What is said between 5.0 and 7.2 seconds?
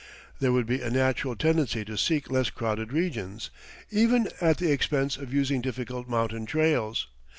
of using difficult mountain trails.